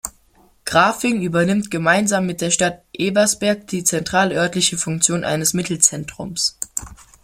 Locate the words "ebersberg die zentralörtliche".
2.91-4.75